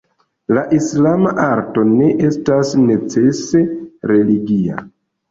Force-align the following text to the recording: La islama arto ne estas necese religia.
La 0.57 0.61
islama 0.75 1.33
arto 1.47 1.83
ne 1.89 2.07
estas 2.29 2.71
necese 2.85 3.61
religia. 4.13 4.79